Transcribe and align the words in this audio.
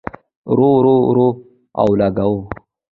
رور، 0.57 0.77
رور، 0.85 1.03
رور 1.15 1.33
اولګوو 1.81 2.39